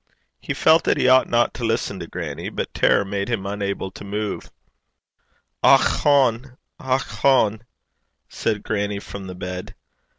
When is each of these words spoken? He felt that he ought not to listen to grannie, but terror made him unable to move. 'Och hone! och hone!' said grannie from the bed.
He 0.39 0.55
felt 0.55 0.83
that 0.85 0.97
he 0.97 1.07
ought 1.07 1.29
not 1.29 1.53
to 1.53 1.63
listen 1.63 1.99
to 1.99 2.07
grannie, 2.07 2.49
but 2.49 2.73
terror 2.73 3.05
made 3.05 3.29
him 3.29 3.45
unable 3.45 3.91
to 3.91 4.03
move. 4.03 4.49
'Och 5.63 5.79
hone! 5.79 6.57
och 6.79 7.03
hone!' 7.03 7.61
said 8.27 8.63
grannie 8.63 8.99
from 8.99 9.27
the 9.27 9.35
bed. 9.35 9.75